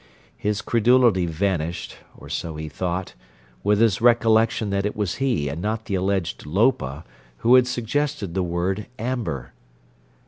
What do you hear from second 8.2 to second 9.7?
the word "amber."